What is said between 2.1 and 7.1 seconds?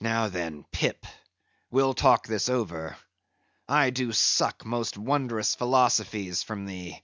this over; I do suck most wondrous philosophies from thee!